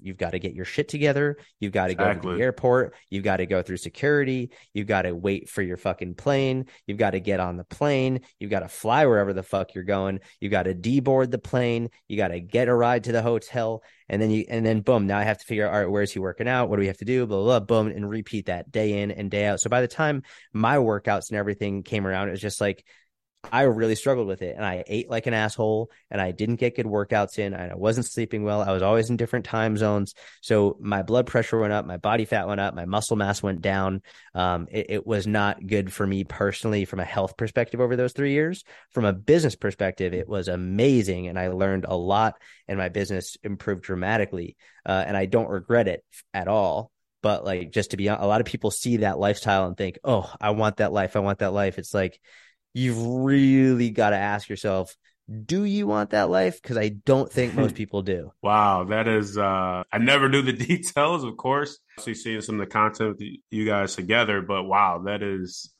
[0.00, 1.36] You've got to get your shit together.
[1.60, 2.22] You've got to exactly.
[2.22, 2.94] go to the airport.
[3.10, 4.50] You've got to go through security.
[4.72, 6.66] You've got to wait for your fucking plane.
[6.86, 8.20] You've got to get on the plane.
[8.38, 10.20] You've got to fly wherever the fuck you're going.
[10.40, 11.90] You've got to deboard the plane.
[12.08, 13.82] You got to get a ride to the hotel.
[14.08, 16.12] And then you, and then boom, now I have to figure out, all right, where's
[16.12, 16.68] he working out?
[16.68, 17.26] What do we have to do?
[17.26, 19.60] Blah, blah, blah, boom, and repeat that day in and day out.
[19.60, 22.84] So by the time my workouts and everything came around, it was just like,
[23.52, 26.76] I really struggled with it and I ate like an asshole and I didn't get
[26.76, 28.62] good workouts in and I wasn't sleeping well.
[28.62, 30.14] I was always in different time zones.
[30.40, 33.62] So my blood pressure went up, my body fat went up, my muscle mass went
[33.62, 34.02] down.
[34.34, 38.12] Um, it, it, was not good for me personally from a health perspective over those
[38.12, 38.64] three years.
[38.90, 42.34] From a business perspective, it was amazing and I learned a lot
[42.66, 44.56] and my business improved dramatically.
[44.84, 48.40] Uh, and I don't regret it at all but like just to be a lot
[48.40, 51.52] of people see that lifestyle and think oh i want that life i want that
[51.52, 52.20] life it's like
[52.78, 54.96] you've really got to ask yourself
[55.44, 56.62] do you want that life?
[56.62, 58.32] Because i don't think most people do.
[58.42, 61.78] Wow that is uh i never knew the details of course.
[61.98, 65.72] Actually seeing some of the content with you guys together but wow that is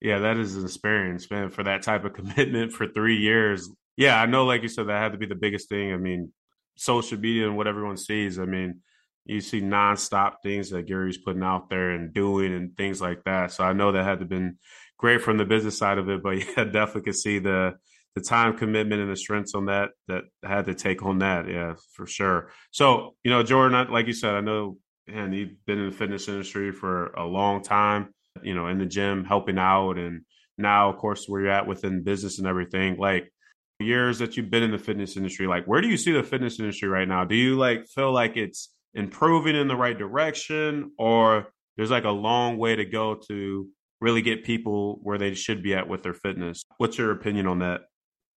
[0.00, 3.68] yeah that is an experience man for that type of commitment for three years.
[3.96, 5.92] Yeah i know like you said that had to be the biggest thing.
[5.92, 6.32] I mean
[6.76, 8.80] social media and what everyone sees i mean
[9.26, 13.50] you see nonstop things that gary's putting out there and doing and things like that.
[13.50, 14.58] So i know that had to been
[14.98, 17.74] great from the business side of it, but yeah, definitely could see the
[18.14, 21.48] the time commitment and the strengths on that that had to take on that.
[21.48, 22.50] Yeah, for sure.
[22.70, 24.78] So you know, Jordan, like you said, I know,
[25.08, 28.14] and you've been in the fitness industry for a long time.
[28.42, 30.22] You know, in the gym, helping out, and
[30.58, 32.96] now, of course, where you're at within business and everything.
[32.98, 33.32] Like
[33.80, 36.58] years that you've been in the fitness industry, like where do you see the fitness
[36.58, 37.24] industry right now?
[37.24, 42.10] Do you like feel like it's improving in the right direction, or there's like a
[42.10, 43.68] long way to go to
[44.04, 46.62] really get people where they should be at with their fitness.
[46.76, 47.80] What's your opinion on that?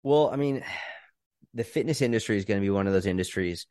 [0.02, 0.62] Well, I mean,
[1.54, 3.66] the fitness industry is going to be one of those industries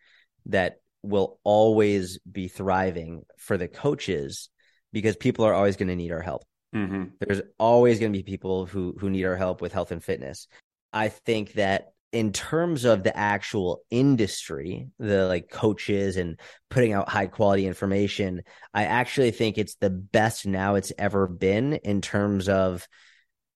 [0.48, 4.50] that will always be thriving for the coaches
[4.92, 6.44] because people are always going to need our help.
[6.74, 7.04] Mm-hmm.
[7.20, 10.48] There's always going to be people who who need our help with health and fitness.
[10.92, 17.10] I think that in terms of the actual industry, the like coaches and putting out
[17.10, 22.48] high quality information, I actually think it's the best now it's ever been in terms
[22.48, 22.88] of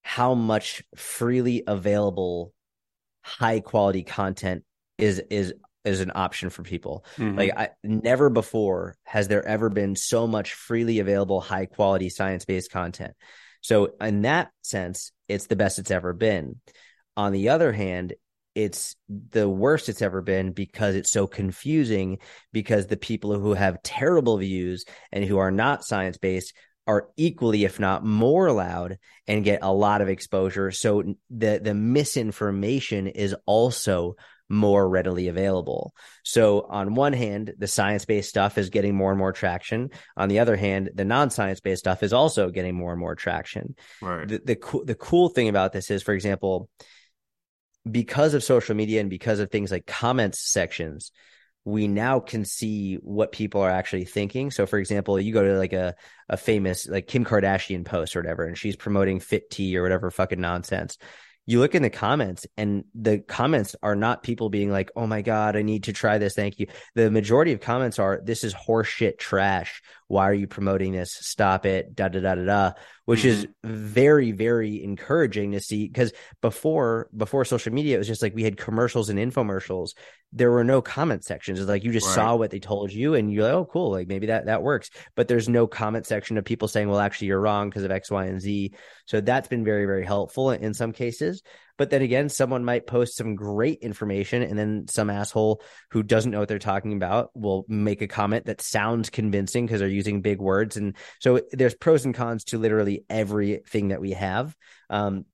[0.01, 2.51] how much freely available
[3.21, 4.63] high quality content
[4.97, 5.53] is is
[5.85, 7.05] is an option for people.
[7.17, 7.37] Mm-hmm.
[7.37, 12.43] Like I never before has there ever been so much freely available high quality science
[12.43, 13.13] based content.
[13.61, 16.59] So in that sense, it's the best it's ever been.
[17.15, 18.13] On the other hand,
[18.57, 22.17] it's the worst it's ever been because it's so confusing
[22.51, 26.55] because the people who have terrible views and who are not science based
[26.87, 31.75] are equally if not more loud and get a lot of exposure so the the
[31.75, 34.15] misinformation is also
[34.49, 35.93] more readily available.
[36.23, 39.89] So on one hand, the science-based stuff is getting more and more traction.
[40.15, 43.75] On the other hand, the non-science-based stuff is also getting more and more traction.
[44.01, 44.25] Right.
[44.25, 46.69] The the, the cool thing about this is, for example,
[47.91, 51.11] because of social media and because of things like comments sections,
[51.65, 54.51] we now can see what people are actually thinking.
[54.51, 55.95] So, for example, you go to like a,
[56.29, 60.09] a famous, like Kim Kardashian post or whatever, and she's promoting fit tea or whatever
[60.09, 60.97] fucking nonsense.
[61.45, 65.21] You look in the comments, and the comments are not people being like, oh my
[65.21, 66.35] God, I need to try this.
[66.35, 66.67] Thank you.
[66.95, 69.81] The majority of comments are, this is horseshit trash.
[70.07, 71.13] Why are you promoting this?
[71.13, 71.95] Stop it.
[71.95, 72.71] Da da da da da
[73.07, 73.29] which mm-hmm.
[73.29, 78.35] is very very encouraging to see because before before social media it was just like
[78.35, 79.91] we had commercials and infomercials
[80.33, 82.15] there were no comment sections it's like you just right.
[82.15, 84.89] saw what they told you and you're like oh cool like maybe that that works
[85.15, 88.11] but there's no comment section of people saying well actually you're wrong because of x
[88.11, 88.73] y and z
[89.05, 91.41] so that's been very very helpful in some cases
[91.77, 95.61] but then again, someone might post some great information and then some asshole
[95.91, 99.79] who doesn't know what they're talking about will make a comment that sounds convincing because
[99.79, 100.77] they're using big words.
[100.77, 104.55] And so there's pros and cons to literally everything that we have.
[104.89, 105.25] Um,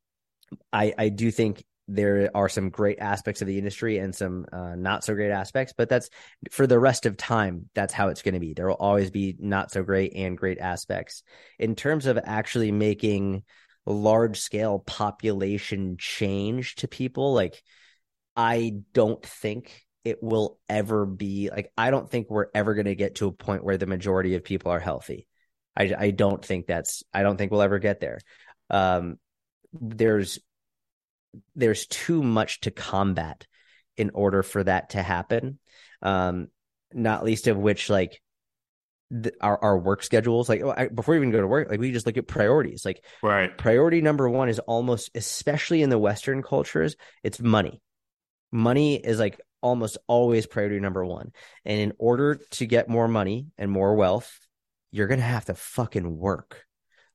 [0.72, 4.76] I, I do think there are some great aspects of the industry and some uh,
[4.76, 6.10] not so great aspects, but that's
[6.52, 7.70] for the rest of time.
[7.76, 8.54] That's how it's going to be.
[8.54, 11.24] There will always be not so great and great aspects.
[11.60, 13.44] In terms of actually making
[13.86, 17.62] large scale population change to people like
[18.36, 22.96] i don't think it will ever be like i don't think we're ever going to
[22.96, 25.28] get to a point where the majority of people are healthy.
[25.76, 28.20] I i don't think that's i don't think we'll ever get there.
[28.70, 29.18] Um
[29.74, 30.40] there's
[31.56, 33.48] there's too much to combat
[33.98, 35.60] in order for that to happen
[36.02, 36.48] um
[36.94, 38.22] not least of which like
[39.14, 40.50] the, our our work schedules.
[40.50, 42.84] Like I, before we even go to work, like we just look at priorities.
[42.84, 47.82] Like right, priority number one is almost, especially in the Western cultures, it's money.
[48.52, 51.32] Money is like almost always priority number one.
[51.64, 54.32] And in order to get more money and more wealth,
[54.92, 56.64] you're gonna have to fucking work.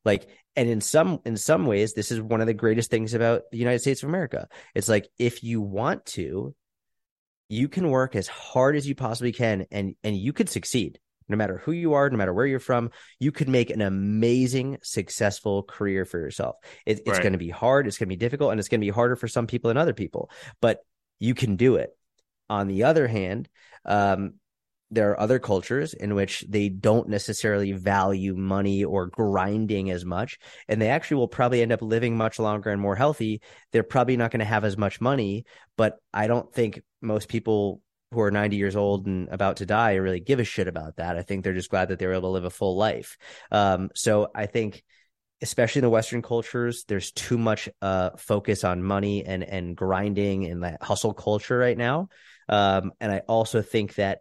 [0.04, 3.42] Like, and in some in some ways, this is one of the greatest things about
[3.50, 4.48] the United States of America.
[4.74, 6.54] It's like if you want to,
[7.48, 11.36] you can work as hard as you possibly can, and and you could succeed no
[11.36, 15.62] matter who you are, no matter where you're from, you could make an amazing, successful
[15.62, 16.56] career for yourself.
[16.86, 17.22] It, it's right.
[17.22, 19.16] going to be hard, it's going to be difficult, and it's going to be harder
[19.16, 20.80] for some people than other people, but
[21.18, 21.90] you can do it.
[22.50, 23.48] On the other hand,
[23.84, 24.34] um,
[24.90, 30.38] there are other cultures in which they don't necessarily value money or grinding as much
[30.68, 33.40] and they actually will probably end up living much longer and more healthy
[33.72, 35.44] they're probably not going to have as much money
[35.76, 39.94] but i don't think most people who are 90 years old and about to die
[39.94, 41.16] really give a shit about that.
[41.16, 43.18] I think they're just glad that they were able to live a full life.
[43.50, 44.82] Um, so I think,
[45.42, 50.46] especially in the Western cultures, there's too much uh, focus on money and and grinding
[50.46, 52.08] and that hustle culture right now.
[52.48, 54.20] Um, and I also think that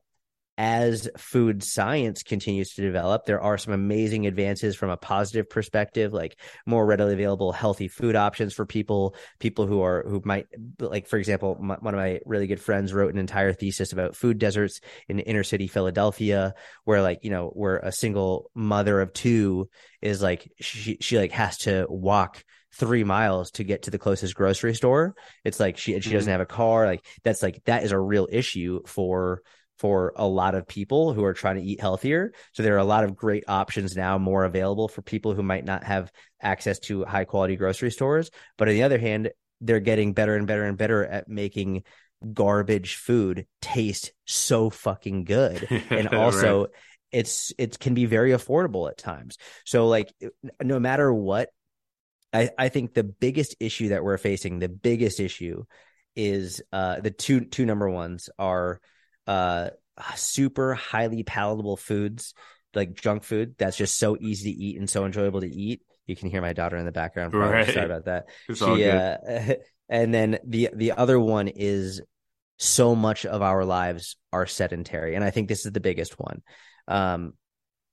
[0.58, 6.14] as food science continues to develop, there are some amazing advances from a positive perspective,
[6.14, 10.48] like more readily available healthy food options for people, people who are who might
[10.80, 14.16] like, for example, my, one of my really good friends wrote an entire thesis about
[14.16, 19.14] food deserts in inner city Philadelphia, where like you know where a single mother of
[19.14, 19.70] two
[20.02, 22.44] is like she she like has to walk
[22.74, 25.16] three miles to get to the closest grocery store.
[25.44, 26.32] It's like she she doesn't mm-hmm.
[26.32, 26.86] have a car.
[26.88, 29.42] Like that's like that is a real issue for
[29.78, 32.34] for a lot of people who are trying to eat healthier.
[32.54, 35.66] So there are a lot of great options now more available for people who might
[35.66, 36.12] not have
[36.42, 38.32] access to high quality grocery stores.
[38.58, 39.30] But on the other hand,
[39.62, 41.84] they're getting better and better and better at making
[42.34, 45.68] garbage food taste so fucking good.
[45.90, 46.70] And also right.
[47.12, 49.38] it's it can be very affordable at times.
[49.66, 50.12] So like
[50.62, 51.50] no matter what,
[52.34, 55.64] I, I think the biggest issue that we're facing, the biggest issue
[56.16, 58.82] is uh the two two number ones are
[59.28, 59.70] uh,
[60.16, 62.34] super highly palatable foods
[62.74, 65.82] like junk food that's just so easy to eat and so enjoyable to eat.
[66.06, 67.34] You can hear my daughter in the background.
[67.34, 67.68] Right.
[67.68, 68.28] Sorry about that.
[68.48, 69.18] It's she, uh,
[69.90, 72.02] and then the the other one is
[72.58, 76.42] so much of our lives are sedentary, and I think this is the biggest one.
[76.88, 77.34] Um,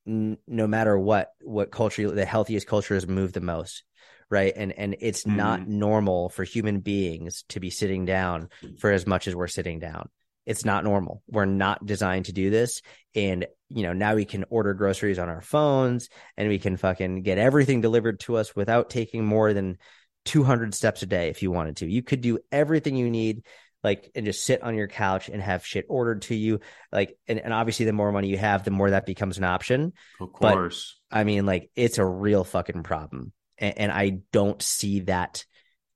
[0.07, 3.83] n- no matter what what culture, the healthiest culture cultures move the most
[4.29, 5.35] right and and it's mm.
[5.35, 9.77] not normal for human beings to be sitting down for as much as we're sitting
[9.77, 10.09] down
[10.45, 11.23] it's not normal.
[11.27, 12.81] We're not designed to do this.
[13.15, 17.23] And, you know, now we can order groceries on our phones and we can fucking
[17.23, 19.77] get everything delivered to us without taking more than
[20.25, 21.89] 200 steps a day if you wanted to.
[21.89, 23.43] You could do everything you need,
[23.83, 26.59] like, and just sit on your couch and have shit ordered to you.
[26.91, 29.93] Like, and, and obviously, the more money you have, the more that becomes an option.
[30.19, 30.99] Of course.
[31.09, 33.31] But, I mean, like, it's a real fucking problem.
[33.57, 35.45] And, and I don't see that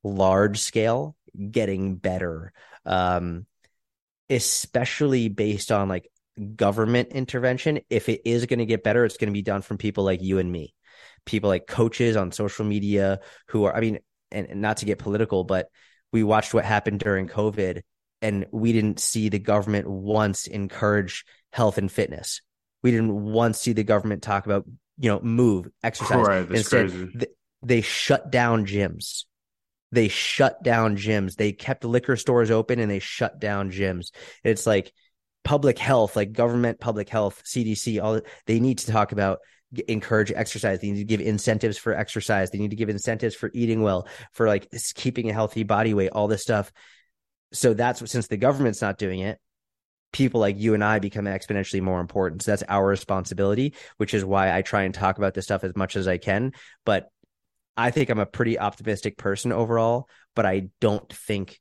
[0.04, 1.16] large scale
[1.52, 2.54] getting better.
[2.86, 3.46] Um,
[4.30, 6.10] especially based on like
[6.56, 7.80] government intervention.
[7.90, 10.22] If it is going to get better, it's going to be done from people like
[10.22, 10.74] you and me,
[11.26, 14.00] people like coaches on social media who are, I mean,
[14.32, 15.68] and, and not to get political, but
[16.12, 17.82] we watched what happened during COVID
[18.22, 22.42] and we didn't see the government once encourage health and fitness.
[22.84, 24.66] We didn't once see the government talk about,
[24.98, 26.26] you know, move, exercise.
[26.26, 29.26] Right, Instead, th- they shut down gyms.
[29.92, 31.36] They shut down gyms.
[31.36, 34.12] They kept liquor stores open and they shut down gyms.
[34.44, 34.92] It's like
[35.44, 39.40] public health, like government public health, CDC, all they need to talk about
[39.88, 40.80] encourage exercise.
[40.80, 42.52] They need to give incentives for exercise.
[42.52, 46.10] They need to give incentives for eating well, for like keeping a healthy body weight,
[46.12, 46.72] all this stuff.
[47.52, 49.40] So that's what, since the government's not doing it,
[50.12, 52.44] people like you and I become exponentially more important.
[52.44, 55.76] So that's our responsibility, which is why I try and talk about this stuff as
[55.76, 56.54] much as I can.
[56.86, 57.10] But
[57.80, 61.60] I think I'm a pretty optimistic person overall, but I don't think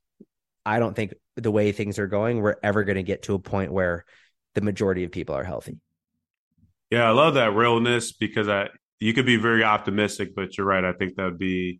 [0.65, 3.39] I don't think the way things are going, we're ever going to get to a
[3.39, 4.03] point where
[4.53, 5.79] the majority of people are healthy.
[6.91, 8.67] Yeah, I love that realness because I
[8.99, 10.83] you could be very optimistic, but you're right.
[10.83, 11.79] I think that would be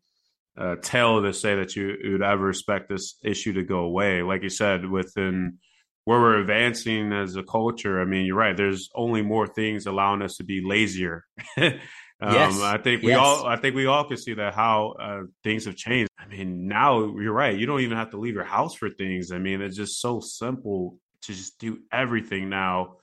[0.56, 4.21] a tale to say that you would ever expect this issue to go away.
[4.21, 5.58] Like you said, within
[6.06, 8.56] where we're advancing as a culture, I mean, you're right.
[8.56, 11.25] There's only more things allowing us to be lazier.
[12.21, 12.60] um, Yes.
[12.62, 13.19] I think we Yes.
[13.19, 16.10] all I think we all can see that how uh, things have changed.
[16.17, 17.58] I mean, now you're right.
[17.58, 19.32] You don't even have to leave your house for things.
[19.32, 22.97] I mean, it's just so simple to just do everything now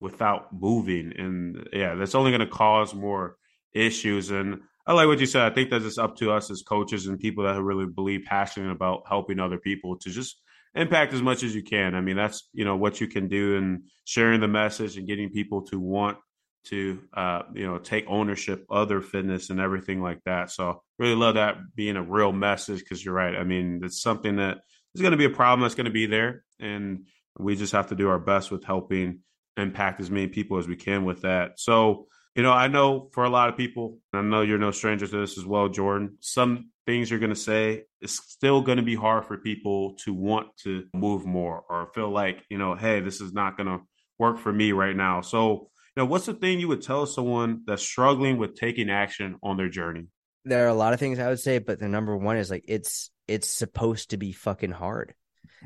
[0.00, 1.12] without moving.
[1.18, 3.36] And yeah, that's only going to cause more
[3.72, 4.30] issues.
[4.30, 5.50] And I like what you said.
[5.50, 8.70] I think that it's up to us as coaches and people that really believe passionate
[8.70, 10.40] about helping other people to just
[10.74, 11.94] impact as much as you can.
[11.94, 15.30] I mean, that's you know what you can do and sharing the message and getting
[15.30, 16.18] people to want
[16.64, 20.50] to uh, you know take ownership of their fitness and everything like that.
[20.50, 23.36] So really love that being a real message because you're right.
[23.36, 24.58] I mean, it's something that
[24.94, 27.06] is going to be a problem that's going to be there, and
[27.38, 29.20] we just have to do our best with helping
[29.56, 31.60] impact as many people as we can with that.
[31.60, 35.06] So you know, I know for a lot of people, I know you're no stranger
[35.06, 36.16] to this as well, Jordan.
[36.20, 40.12] Some things you're going to say is still going to be hard for people to
[40.12, 43.80] want to move more or feel like, you know, hey, this is not going to
[44.18, 45.20] work for me right now.
[45.20, 49.56] So, know, what's the thing you would tell someone that's struggling with taking action on
[49.56, 50.06] their journey?
[50.44, 52.64] There are a lot of things I would say, but the number one is like
[52.68, 55.14] it's it's supposed to be fucking hard.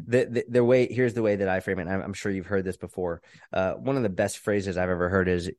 [0.07, 1.83] The, the the way here's the way that I frame it.
[1.83, 3.21] and I'm, I'm sure you've heard this before.
[3.53, 5.51] Uh, one of the best phrases I've ever heard is,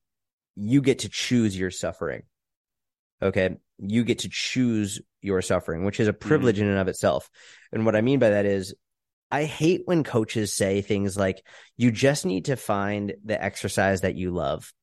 [0.55, 2.23] "You get to choose your suffering."
[3.21, 7.29] Okay, you get to choose your suffering, which is a privilege in and of itself.
[7.73, 8.73] And what I mean by that is,
[9.31, 11.43] I hate when coaches say things like,
[11.77, 14.73] "You just need to find the exercise that you love."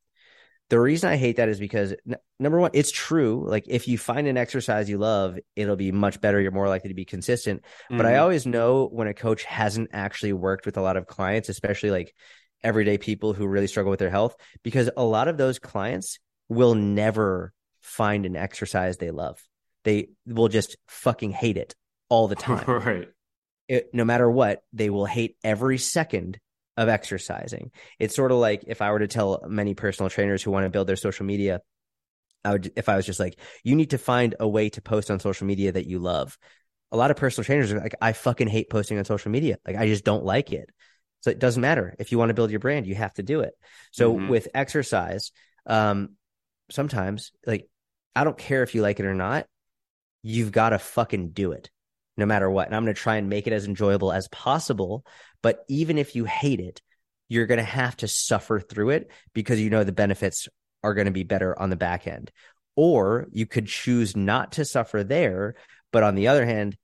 [0.69, 3.45] The reason I hate that is because n- number one, it's true.
[3.49, 6.41] Like if you find an exercise you love, it'll be much better.
[6.41, 7.65] You're more likely to be consistent.
[7.89, 8.21] But I Mhm.
[8.23, 12.15] always know when a coach hasn't actually worked with a lot of clients, especially like
[12.65, 16.75] everyday people who really struggle with their health, because a lot of those clients will
[16.75, 19.41] never find an exercise they love.
[19.85, 21.77] They will just fucking hate it
[22.09, 23.09] all the time right.
[23.69, 26.39] It, no matter what, they will hate every second
[26.77, 27.71] of exercising.
[27.99, 30.71] It's sort of like if I were to tell many personal trainers who want to
[30.71, 31.61] build their social media,
[32.45, 35.11] I would, if I was just like, you need to find a way to post
[35.11, 36.39] on social media that you love.
[36.93, 39.59] A lot of personal trainers are like, I fucking hate posting on social media.
[39.67, 40.71] Like, I just don't like it.
[41.21, 41.97] So it doesn't matter.
[41.99, 43.55] If you want to build your brand, you have to do it.
[43.91, 44.29] So Mhm.
[44.29, 45.33] with exercise,
[45.67, 46.11] um,
[46.71, 47.69] sometimes like,
[48.15, 49.47] I don't care if you like it or not.
[50.23, 51.71] You've got to fucking do it
[52.17, 52.67] no matter what.
[52.67, 55.05] And I'm going to try and make it as enjoyable as possible.
[55.43, 56.81] But even if you hate it,
[57.29, 60.49] you're going to have to suffer through it because you know the benefits
[60.83, 62.31] are going to be better on the back end.
[62.77, 65.57] Or you could choose not to suffer there.
[65.93, 66.77] But on the other hand,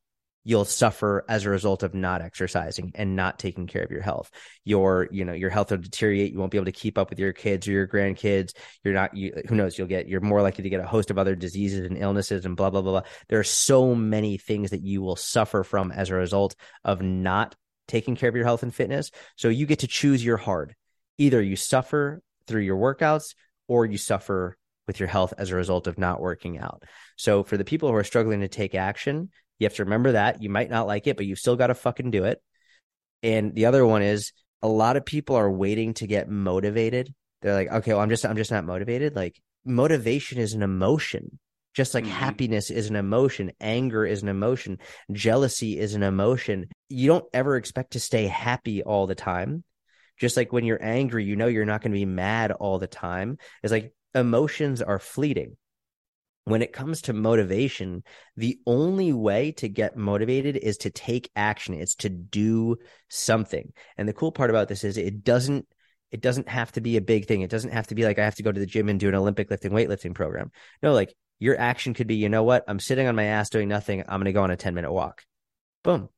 [0.44, 4.30] you'll suffer as a result of not exercising and not taking care of your health.
[4.64, 6.32] Your, you know, your health will deteriorate.
[6.32, 8.52] You won't be able to keep up with your kids or your grandkids.
[8.82, 11.18] You're not, you, who knows, you'll get, you're more likely to get a host of
[11.18, 13.08] other diseases and illnesses and blah, blah, blah, blah.
[13.28, 17.54] There are so many things that you will suffer from as a result of not
[17.88, 19.10] taking care of your health and fitness.
[19.36, 20.74] So you get to choose your hard.
[21.18, 23.34] Either you suffer through your workouts
[23.68, 26.82] or you suffer with your health as a result of not working out.
[27.16, 29.30] So for the people who are struggling to take action,
[29.62, 31.74] you have to remember that you might not like it, but you've still got to
[31.74, 32.42] fucking do it.
[33.22, 37.14] And the other one is a lot of people are waiting to get motivated.
[37.40, 39.14] They're like, okay, well, I'm just, I'm just not motivated.
[39.14, 41.38] Like motivation is an emotion,
[41.74, 42.08] just like Mhm.
[42.08, 44.78] happiness is an emotion, anger is an emotion,
[45.12, 46.66] jealousy is an emotion.
[46.88, 49.62] You don't ever expect to stay happy all the time.
[50.18, 52.86] Just like when you're angry, you know you're not going to be mad all the
[52.88, 53.38] time.
[53.62, 55.56] It's like emotions are fleeting
[56.44, 58.02] when it comes to motivation,
[58.36, 61.74] the only way to get motivated is to take action.
[61.74, 62.76] It's to do
[63.08, 63.72] something.
[63.96, 65.66] And the cool part about this is it doesn't
[66.10, 67.40] it doesn't have to be a big thing.
[67.40, 69.08] It doesn't have to be like I have to go to the gym and do
[69.08, 70.50] an Olympic lifting weightlifting program.
[70.82, 72.64] No, like your action could be, you know what?
[72.68, 74.02] I'm sitting on my ass doing nothing.
[74.02, 75.22] I'm going to go on a 10 minute walk.
[75.82, 76.08] Boom.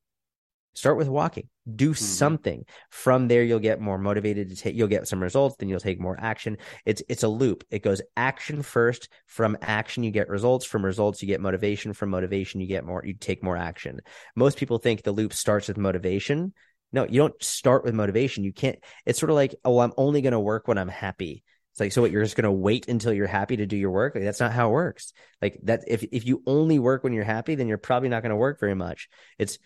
[0.75, 1.49] Start with walking.
[1.72, 1.95] Do mm-hmm.
[1.95, 2.64] something.
[2.91, 4.75] From there, you'll get more motivated to take.
[4.75, 5.57] You'll get some results.
[5.57, 6.59] Then you'll take more action.
[6.85, 7.64] It's it's a loop.
[7.70, 9.09] It goes action first.
[9.27, 10.66] From action, you get results.
[10.66, 11.93] From results, you get motivation.
[11.93, 13.03] From motivation, you get more.
[13.05, 14.01] You take more action.
[14.35, 16.53] Most people think the loop starts with motivation.
[16.93, 18.45] No, you don't start with motivation.
[18.45, 18.79] You can't.
[19.07, 21.45] It's sort of like, oh, I'm only going to work when I'm happy.
[21.72, 22.12] It's like, so what?
[22.12, 24.14] You're just going to wait until you're happy to do your work?
[24.14, 25.12] Like, that's not how it works.
[25.43, 25.85] Like that.
[25.89, 28.61] If if you only work when you're happy, then you're probably not going to work
[28.61, 29.09] very much.
[29.39, 29.59] It's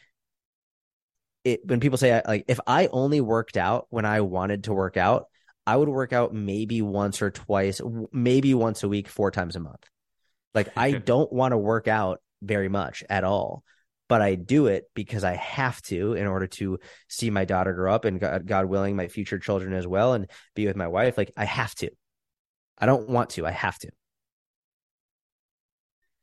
[1.52, 4.96] it when people say like if I only worked out when I wanted to work
[4.96, 5.26] out,
[5.66, 7.80] I would work out maybe once or twice,
[8.12, 9.84] maybe once a week, four times a month.
[10.54, 13.64] Like I don't want to work out very much at all,
[14.08, 16.78] but I do it because I have to in order to
[17.08, 20.30] see my daughter grow up and God, God willing, my future children as well, and
[20.54, 21.18] be with my wife.
[21.18, 21.90] Like I have to.
[22.78, 23.46] I don't want to.
[23.46, 23.90] I have to.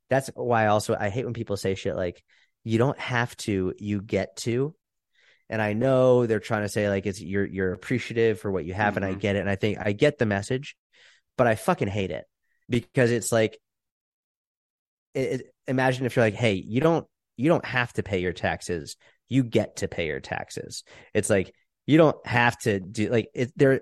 [0.10, 2.24] That's why also I hate when people say shit like,
[2.64, 4.74] you don't have to, you get to
[5.50, 8.74] and I know they're trying to say like it's you're you're appreciative for what you
[8.74, 8.98] have, mm-hmm.
[8.98, 9.20] and I mm-hmm.
[9.20, 10.76] get it, and I think I get the message,
[11.38, 12.26] but I fucking hate it
[12.70, 13.60] because it's like,
[15.14, 18.34] it, it, imagine if you're like, hey, you don't you don't have to pay your
[18.34, 18.96] taxes,
[19.30, 20.84] you get to pay your taxes.
[21.14, 21.54] It's like
[21.86, 23.52] you don't have to do like it.
[23.56, 23.82] There,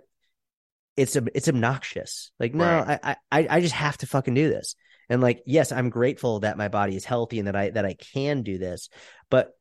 [0.98, 2.32] it's a it's obnoxious.
[2.40, 3.00] Like no, right.
[3.02, 4.76] I I I just have to fucking do this.
[5.10, 7.94] And like, yes, I'm grateful that my body is healthy and that I that I
[7.94, 8.90] can do this,
[9.30, 9.52] but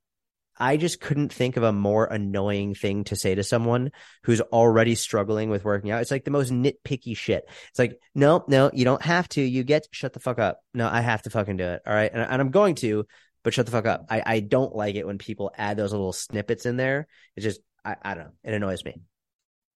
[0.62, 3.90] I just couldn't think of a more annoying thing to say to someone
[4.22, 6.02] who's already struggling with working out.
[6.02, 7.48] It's like the most nitpicky shit.
[7.70, 9.42] It's like, no, no, you don't have to.
[9.42, 10.60] You get shut the fuck up.
[10.72, 11.82] No, I have to fucking do it.
[11.84, 12.12] All right.
[12.12, 13.06] And, and I'm going to,
[13.42, 14.06] but shut the fuck up.
[14.08, 17.08] I, I don't like it when people add those little snippets in there.
[17.34, 18.32] It's just, I, I don't know.
[18.44, 19.00] It annoys me.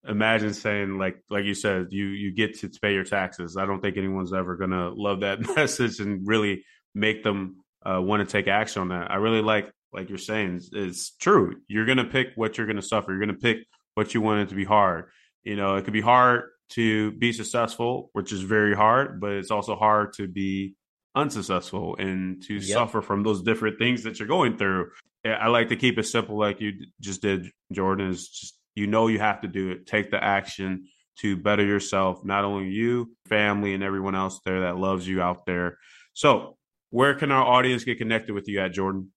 [0.08, 3.56] Imagine saying like, like you said, you, you get to pay your taxes.
[3.56, 6.64] I don't think anyone's ever to love that message and really
[6.94, 9.10] make them uh, want to take action on that.
[9.10, 11.56] I really like like you're saying, is true.
[11.68, 13.12] You're going to pick what you're going to suffer.
[13.12, 13.58] You're going to pick
[13.94, 15.06] what you want it to be hard.
[15.42, 19.50] You know, it could be hard to be successful, which is very hard, but it's
[19.50, 20.74] also hard to be
[21.14, 22.64] unsuccessful and to yep.
[22.64, 24.90] suffer from those different things that you're going through.
[25.24, 28.10] I like to keep it simple, like you just did, Jordan.
[28.10, 29.86] Is just you know you have to do it.
[29.86, 30.86] Take the action
[31.18, 35.46] to better yourself, not only you, family, and everyone else there that loves you out
[35.46, 35.78] there.
[36.12, 36.56] So,
[36.90, 39.10] where can our audience get connected with you at, Jordan?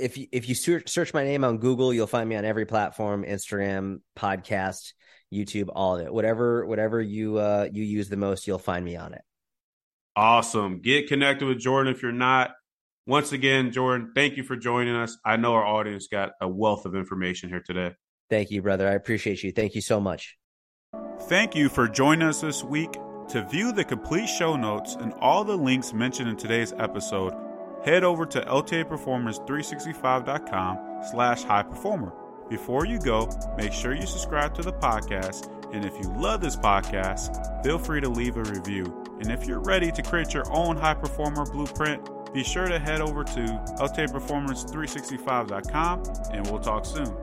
[0.00, 2.66] If you, if you search, search my name on Google, you'll find me on every
[2.66, 4.92] platform: Instagram, podcast,
[5.32, 6.12] YouTube, all of it.
[6.12, 9.22] Whatever whatever you uh, you use the most, you'll find me on it.
[10.16, 10.80] Awesome.
[10.80, 12.52] Get connected with Jordan if you're not.
[13.06, 15.16] Once again, Jordan, thank you for joining us.
[15.24, 17.94] I know our audience got a wealth of information here today.
[18.28, 18.88] Thank you, brother.
[18.88, 19.50] I appreciate you.
[19.50, 20.36] Thank you so much.
[21.22, 22.92] Thank you for joining us this week.
[23.30, 27.32] To view the complete show notes and all the links mentioned in today's episode,
[27.84, 30.78] head over to ltaperformance365.com
[31.10, 32.12] slash high performer.
[32.48, 35.48] Before you go, make sure you subscribe to the podcast.
[35.72, 39.04] And if you love this podcast, feel free to leave a review.
[39.20, 43.00] And if you're ready to create your own high performer blueprint, be sure to head
[43.00, 43.40] over to
[43.78, 46.02] ltaperformance365.com
[46.32, 47.14] and we'll talk soon.